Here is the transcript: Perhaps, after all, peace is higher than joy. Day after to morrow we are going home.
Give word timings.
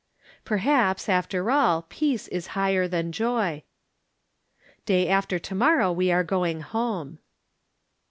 Perhaps, 0.43 1.07
after 1.07 1.51
all, 1.51 1.83
peace 1.83 2.27
is 2.29 2.47
higher 2.57 2.87
than 2.87 3.11
joy. 3.11 3.61
Day 4.87 5.07
after 5.07 5.37
to 5.37 5.53
morrow 5.53 5.91
we 5.91 6.11
are 6.11 6.23
going 6.23 6.61
home. 6.61 7.19